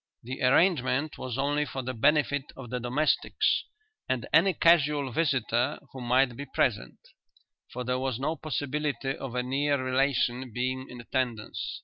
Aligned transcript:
The 0.23 0.41
arrangement 0.41 1.19
was 1.19 1.37
only 1.37 1.63
for 1.63 1.83
the 1.83 1.93
benefit 1.93 2.45
of 2.57 2.71
the 2.71 2.79
domestics 2.79 3.65
and 4.09 4.27
any 4.33 4.51
casual 4.55 5.11
visitor 5.11 5.77
who 5.93 6.01
might 6.01 6.35
be 6.35 6.47
present, 6.47 6.97
for 7.71 7.83
there 7.83 7.99
was 7.99 8.17
no 8.19 8.35
possibility 8.35 9.15
of 9.15 9.35
a 9.35 9.43
near 9.43 9.77
relation 9.77 10.51
being 10.51 10.87
in 10.89 10.99
attendance. 11.01 11.79